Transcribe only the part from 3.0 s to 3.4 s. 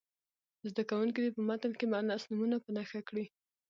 کړي.